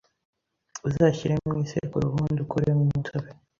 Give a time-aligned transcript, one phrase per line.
[0.87, 3.27] uzashyire mu isekuru ubundi ukuremo umutobe